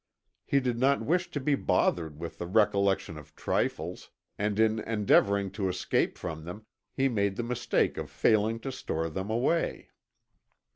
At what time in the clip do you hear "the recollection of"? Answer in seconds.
2.39-3.35